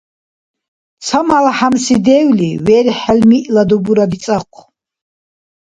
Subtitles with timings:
[1.05, 4.63] Ца малхӀямси девли верхӀел миъла дубура дицӀахъу.